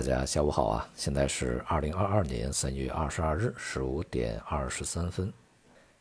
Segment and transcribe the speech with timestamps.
[0.00, 0.88] 大家下午好啊！
[0.96, 5.30] 现在是二零二二年三月二十二日十五点二十三分。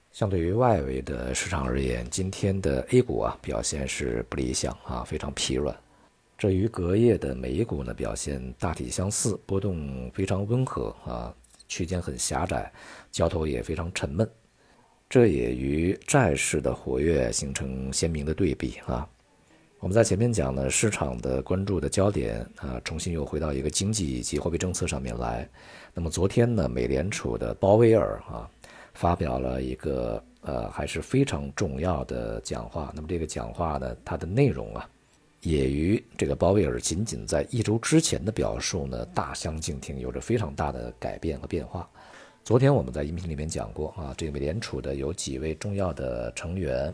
[0.09, 5.77] 相对于外围的市场而言，今天的 A 股啊表现是不理想啊，非常疲软。
[6.37, 11.35] 这与隔夜的美股呢表现大体相似，波动非常温和啊，
[11.67, 12.71] 区间很狭窄，
[13.11, 14.25] 交投也非常沉闷。
[15.09, 19.05] 这也与债市的活跃形成鲜明的对比啊。
[19.79, 25.47] 我们在前面讲呢，市场的关注的焦点啊，重新又回到一个经济以及货币政策上面来。
[25.93, 28.49] 那么昨天呢，美联储的鲍威尔啊，
[28.93, 32.91] 发表了一个呃还是非常重要的讲话。
[32.93, 34.85] 那么这个讲话呢，它的内容啊，
[35.43, 41.89] 也与这个鲍威尔仅仅在一周之前的表述呢大相径庭，有着非常大的改变和变化。
[42.43, 46.93] 昨天我们在音频里面讲过啊，这个美联储的有几位重要的成员。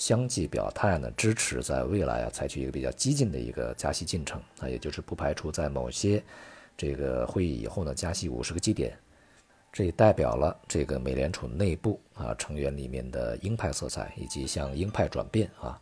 [0.00, 6.24] 相继表态呢，支持在未来啊采取一个比较激进的一个加息进程啊，也就是不排除在某些
[6.74, 8.96] 这个会议以后呢加息五十个基点，
[9.70, 15.78] 这也代表了这个美联储内部啊成员里面的鹰派色彩以及向鹰派转变啊。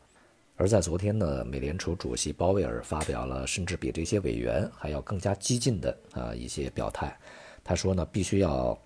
[0.57, 7.17] 而在昨天呢，美联储主席鲍威尔发表了甚至比这些委员还要更加激进的啊一些表态，
[7.63, 8.77] 他说呢，必须要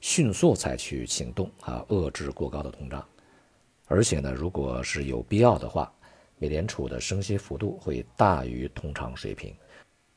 [0.00, 3.04] 迅速采取行动啊，遏制过高的通胀。
[3.86, 5.92] 而且呢，如果是有必要的话，
[6.38, 9.54] 美联储的升息幅度会大于通常水平。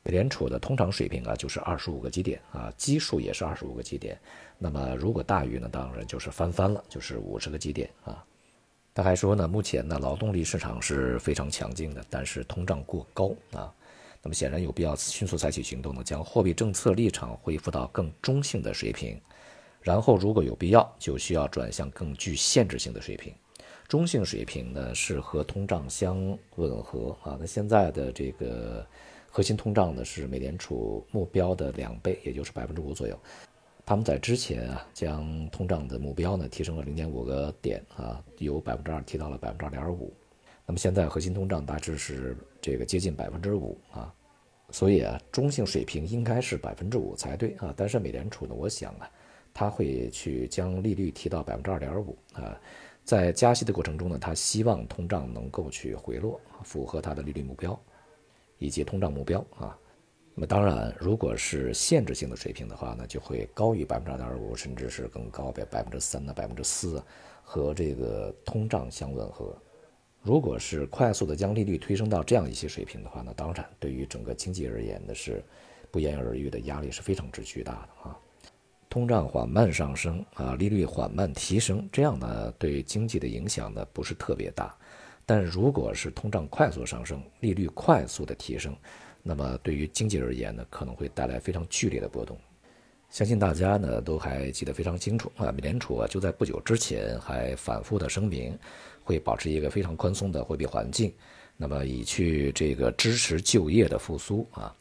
[0.01, 4.19] 美联储的通常水平啊，就是二十五个基点啊，基数也是二十五个基点。
[4.57, 8.25] 那么如果大于呢，当然就是翻番了，就是五十个基点啊。
[8.93, 13.71] 他还说呢，目前呢，劳动力市场是非常强劲的，但是通胀过高啊。
[14.21, 19.21] 那么显然有必要迅速采取行动呢，将货币政策立场恢复到更中性的水平。
[19.81, 23.33] 然后如果有必要，就需要转向更具限制性的水平。
[23.89, 28.85] 中性水平呢是和通胀相吻合啊，那现在的这个
[29.31, 33.19] 核心通胀呢是美联储目标的两倍，也就是百分之五左右。
[33.87, 40.13] 他们在之前啊将通胀的目标呢提升了零点五个点啊，由百分之二提到了百分之二点五。
[40.67, 44.13] 那么现在核心通胀大致是这个接近百分之五啊，
[44.69, 47.73] 所以啊中性水平应该是百分之五才对啊。
[47.75, 49.09] 但是美联储呢，我想啊，
[49.51, 52.55] 他会去将利率提到百分之二点五啊。
[53.09, 57.77] 在加息的过程中呢，他希望通胀能够去回落，符合他的利率目标
[58.59, 59.75] 以及通胀目标啊。
[60.35, 67.01] 那么当然，如果是限制性的水平的话呢，就会高于百分之二点五，甚至是更高，百百分之三呢，百分之四，
[67.41, 69.57] 和这个通胀相吻合。
[70.21, 75.43] 如果是快速的将利率推升到这样一些水平的话呢，当然对于整个经济而言呢是
[75.89, 78.19] 不言而喻的压力是非常之巨大的啊。
[78.89, 84.75] 通胀缓慢上升啊，利率缓慢提升，这样呢对经济的影响呢不是特别大。
[85.27, 88.75] 但如果是通胀快速上升，利率快速的提升，
[89.21, 92.35] 那么对于经济而言呢可能会带来非常剧烈的波动。
[93.11, 98.57] 相信大家呢都还记得非常清楚啊，美联储啊就在不久之前还反复的声明，
[99.03, 101.13] 会保持一个非常宽松的货币环境，
[101.57, 104.75] 那么以去这个支持就业的复苏啊。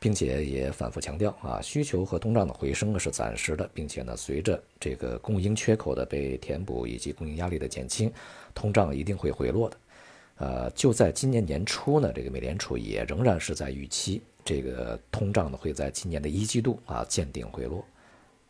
[0.00, 8.10] 并且也反复强调啊，需求和通胀的回升是暂时的，并且呢，随着这个供应缺口的被填补以及供应压力的减轻，
[8.54, 9.76] 通胀一定会回落的。
[10.36, 17.84] 呃，就在今年年初呢，这个美联储也仍然是在预期这个通胀呢会在今年的一季度啊见顶回落，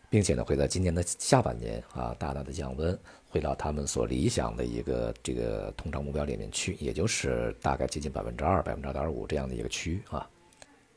[0.09, 2.97] 并且呢会在今年的下半年啊大大的降温，
[3.29, 10.31] 回到他们所理想的一个这个通胀目标里面去，也就是大概接近百分之二、百分之二点五这样的一个区域啊。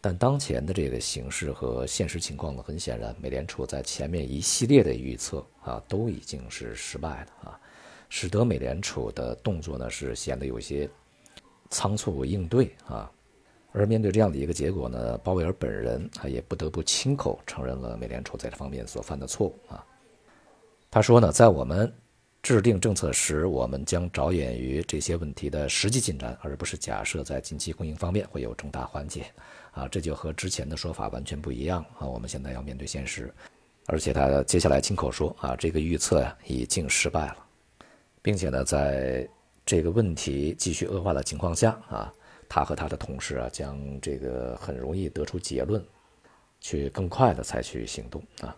[0.06, 7.60] 但当前的这个形势和现实情况呢，很显然，美联储在前面一系列的预测啊，都已经是失败了啊，
[8.10, 10.90] 使得美联储的动作呢是显得有些
[11.70, 13.10] 仓促应对啊。
[13.72, 19.86] 而面对这样的一个结果呢，鲍威尔本人他也不得不亲口承认了美联储在这方面所犯的错误啊。
[20.92, 21.90] 他说呢，在我们
[22.44, 29.26] 制定政策时，我们将着眼于这些问题的实际进展，而不是假设在近期供应方面会有重大缓解。
[29.72, 32.06] 啊，这就和之前的说法完全不一样啊！
[32.06, 33.34] 我们现在要面对现实，
[33.88, 37.38] 而且他接下来亲口说啊，这个预测呀已经失败了，
[38.22, 39.28] 并且呢，在
[39.66, 42.14] 这个问题继续恶化的情况下啊，
[42.48, 45.84] 他和他的同事啊将这个很容易得出结论，
[46.62, 48.56] 去更快的采取行动啊。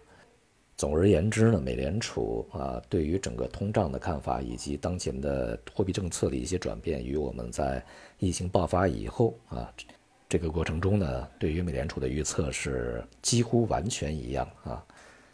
[0.78, 7.84] 总而言之呢，美联储啊对于整个通胀的看法以及当前的货币政策的一些转变，与我们在
[8.20, 9.72] 疫情爆发以后啊。
[10.28, 14.84] 这个过程中呢，对于美联储的预测是几乎完全一样啊。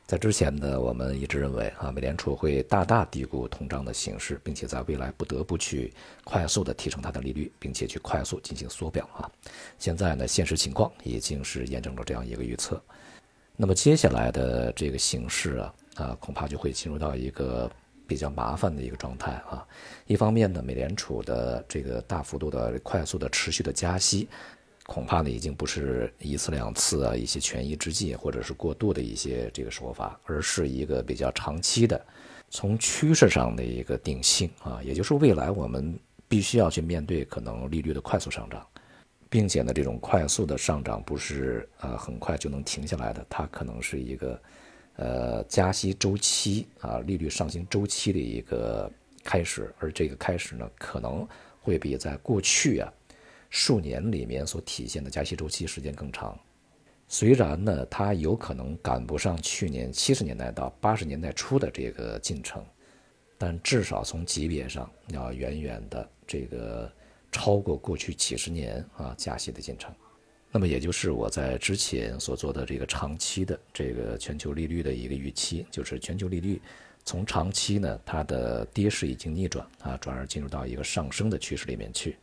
[0.06, 5.94] 在之前呢，我们一直认为啊，美联储会大大低估通胀的形势，并且在未来不得不去
[6.26, 9.32] 快速的提升它的利率，并且去快速进行缩表啊。
[9.80, 12.80] 现在呢，现实情况已经是验证了这样一个预测。
[13.56, 17.70] 那么接下来的这个形势啊，啊，恐怕就会进入到一个
[18.08, 19.66] 比较麻烦的一个状态啊。
[20.08, 24.28] 一方面呢，美联储的这个大幅度的、快速的、持续的加息。
[24.88, 32.04] 恐怕呢，已经不是一次两次啊，一些权宜之计，或者是过度的一些这个说法，而是一个比较长期的，
[32.50, 35.98] 从趋势上的一个定性啊，也就是未来我们
[36.28, 38.66] 必须要去面对可能利率的快速上涨，
[39.32, 44.42] 并且呢，这种快速的上涨不是呃很快就能停下来的，它可能是一个
[44.98, 48.92] 呃加息周期啊，利率上行周期的一个
[49.24, 51.26] 开始，而这个开始呢，可能
[51.62, 52.92] 会比在过去啊。
[53.50, 56.38] 数年里面所体现的加息周期时间更长，
[57.08, 62.62] 虽然呢，它有可能赶不上去年七十年代到八十年代初的这个进程，
[63.38, 66.92] 但至少从级别上要远远的这个
[67.32, 69.94] 超过过去几十年啊加息的进程。
[70.52, 76.62] 那么也就是我在之前所做的这个长期的这个全球利率的一个预期，就是全球利率
[77.06, 82.18] 从长期呢它的跌势已经逆转啊，转而进入到一个上升的趋势里面去。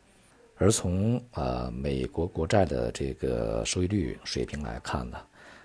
[0.57, 5.17] 而从呃美国国债的这个收益率水平来看呢，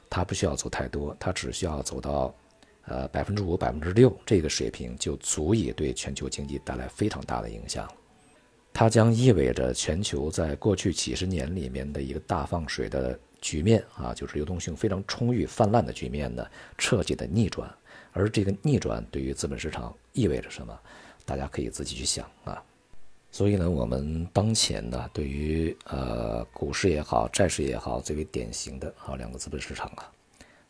[0.10, 2.34] 它不需要走太多，它只需要走到
[2.86, 7.92] 呃百分之五、百分之六这个水平，就足以对全球经济带来非常大的影响。
[8.74, 16.44] 它将意味着全球在过去几十年里面的一个大放水的局面啊，就是流动性非常充裕、泛滥的局面呢，
[16.78, 17.72] 彻底的逆转。
[18.12, 20.78] 而这个逆转对于资本市场意味着什么？
[21.26, 22.62] 大家可以自己去想啊。
[23.32, 30.12] 所以呢，我们当前呢，对于呃股市也好，债市也好，最为典型的啊两个资本市场啊，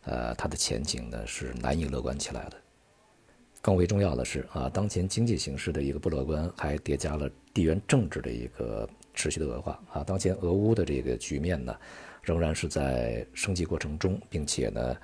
[0.05, 2.57] 呃，它的前景呢是难以乐观起来的。
[3.61, 10.03] 更为重要的是啊，当前经济形势的一个不乐观，还叠加了地缘政治的一个持续的恶化啊。
[10.03, 11.75] 当前俄乌的这个局面呢，
[12.21, 14.97] 仍然是在升级过程中，并且呢，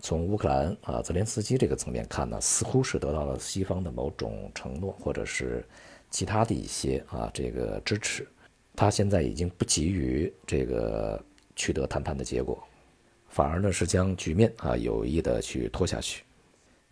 [0.00, 5.64] 从乌克兰啊泽连斯基这个层面看呢，似乎是得到了西方的某种承诺，或者是。
[6.10, 8.24] 其他的一些啊，这个支持，
[8.76, 11.20] 他现在已经不急于这个
[11.56, 12.62] 取得谈判的结果，
[13.30, 16.22] 反而呢是将局面啊有意的去拖下去。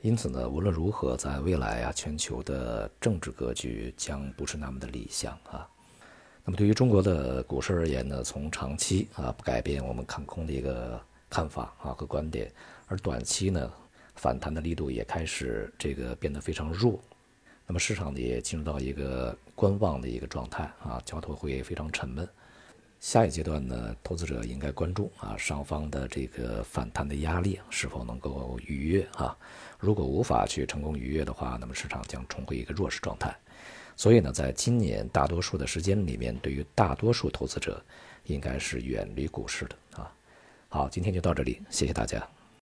[0.03, 5.65] 因此呢，无论如何，在未来啊，全球的政治格局将不是那么的理想啊。
[6.45, 11.01] 那么对于中国的股市而言呢，从长期啊不改变我们看空的一个
[11.31, 12.53] 看法啊和观点，
[12.89, 13.73] 而短期呢
[14.17, 16.99] 反弹的力度也开始这个变得非常弱。
[17.65, 22.29] 那么市场呢也进入到一个观望的一个状态啊，交投会非常沉闷。
[23.03, 29.37] 下一阶段呢，投资者应该关注啊上方的这个反弹的压力是否能够逾越啊。
[29.77, 33.37] 如果无法去成功逾越的话，那么市场将重回一个弱势状态。
[33.97, 37.85] 所以呢，在今年大多数的时间里面，对于大多数投资者，
[38.27, 40.15] 应该是远离股市的啊。
[40.69, 42.25] 好，今天就到这里，谢谢大家。